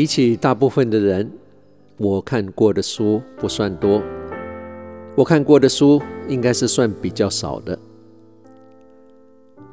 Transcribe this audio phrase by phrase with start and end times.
[0.00, 1.30] 比起大部分的人，
[1.98, 4.02] 我看过的书不算多。
[5.14, 7.78] 我看过的书应该是算比较少的。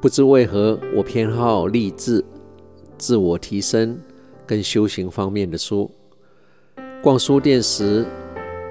[0.01, 2.21] 不知为何，我偏好励志、
[2.97, 3.97] 自我提升
[4.45, 5.89] 跟修行方面的书。
[7.01, 8.05] 逛书店时，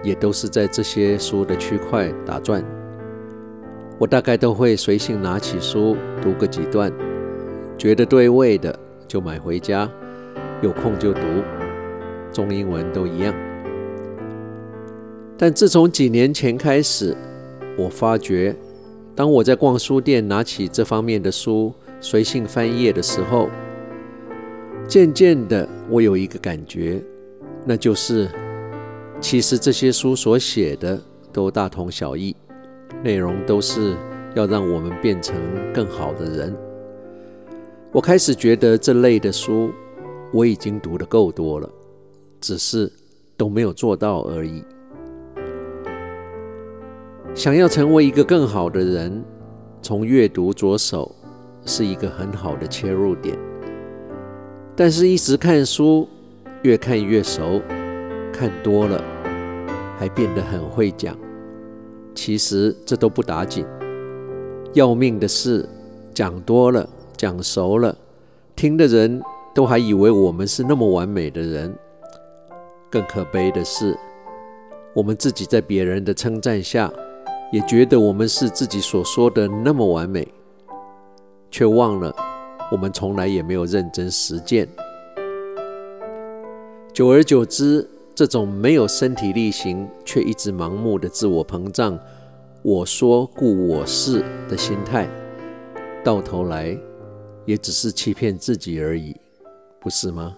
[0.05, 2.63] 也都是在这些书的区块打转。
[3.99, 6.93] 我大概都会随性拿起书读个几段，
[7.79, 8.79] 觉得对味的
[9.09, 9.91] 就买回家，
[10.63, 11.21] 有空就读，
[12.33, 13.35] 中英文都一样。
[15.37, 17.15] 但自从几年前开始，
[17.77, 18.57] 我发觉，
[19.15, 23.51] 当我在逛书店拿起这方面的书，随性翻页的时候，
[24.89, 27.03] 渐渐的，我有一个感觉，
[27.65, 28.29] 那就是，
[29.21, 30.99] 其实这些书所写的
[31.33, 32.35] 都大同小异。
[33.05, 33.95] 内容都是
[34.35, 35.37] 要让我们变成
[35.75, 36.57] 更好的人。
[37.93, 39.71] 我开始觉得这类的书
[40.37, 41.67] 我已经读得够多了，
[42.43, 42.93] 只是
[43.39, 44.63] 都没有做到而已。
[47.35, 49.25] 想要成为一个更好的人，
[49.81, 51.11] 从阅读着手
[51.65, 53.35] 是一个很好的切入点。
[54.77, 56.07] 但是，一直看书，
[56.61, 57.63] 越看越熟，
[58.31, 59.03] 看多了
[59.97, 61.17] 还变得很会讲。
[62.15, 63.65] 其实这都不打紧，
[64.75, 65.67] 要命的是
[66.13, 67.97] 讲多了、讲熟了，
[68.55, 69.23] 听的人
[69.57, 71.75] 都还以为我们是那么完美的人。
[72.91, 73.97] 更可悲的是，
[74.95, 76.93] 我们自己在别人的称赞下，
[77.51, 80.29] 也觉得我们是自己所说的那么完美，
[81.51, 82.15] 却忘了
[82.71, 84.69] 我们从来也没有认真实践。
[86.93, 91.99] 久而久之，这种没有身体力行却一直盲目的自我膨胀，
[92.61, 95.09] 我说故我是的心态，
[96.05, 96.79] 到头来
[97.47, 99.17] 也只是欺骗自己而已，
[99.87, 100.37] 不是吗？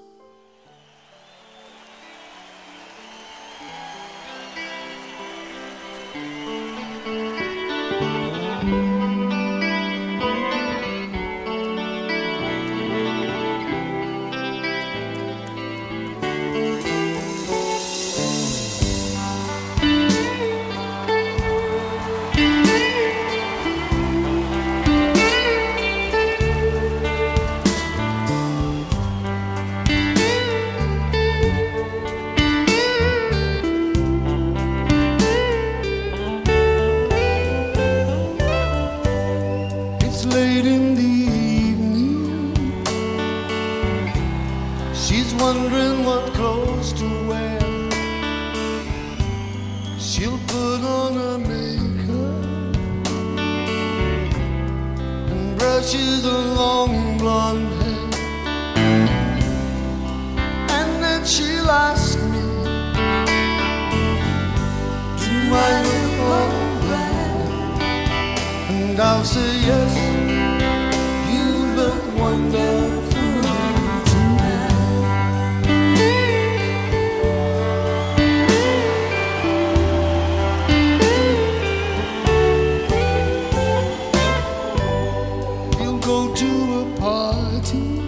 [50.19, 52.77] ？She'll put on her makeup
[55.31, 58.09] and brushes her long blonde hair.
[60.79, 62.47] And then she'll ask me,
[65.23, 65.37] Do
[65.67, 67.83] I look alright?
[68.71, 69.93] And I'll say yes,
[71.33, 71.47] you
[71.77, 73.18] look wonderful.
[86.39, 87.99] To a party.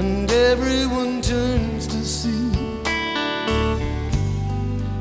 [0.00, 2.48] And everyone turns to see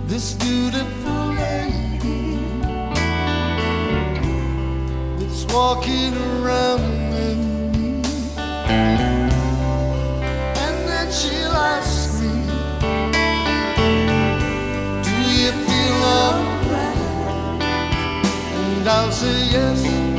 [0.06, 2.36] this beautiful lady
[5.18, 6.84] that's walking around
[7.14, 7.40] with
[7.78, 8.02] me
[10.66, 12.36] and then she'll ask me
[15.08, 17.62] do you feel alright?
[18.60, 20.19] And I'll say yes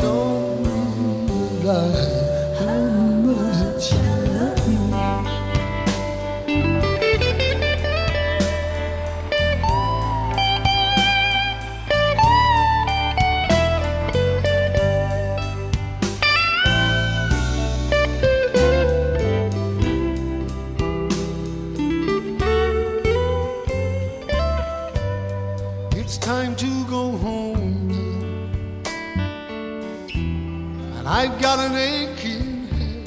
[31.55, 33.05] got an aching head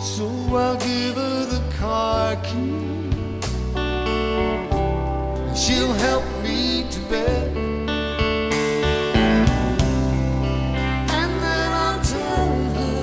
[0.00, 0.24] So
[0.54, 3.10] I'll give her the car key
[5.46, 7.56] and she'll help me to bed.
[11.18, 13.00] And then I'll tell her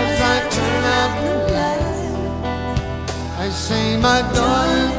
[0.00, 2.44] as I turn out the light.
[3.44, 4.93] I say, my darling,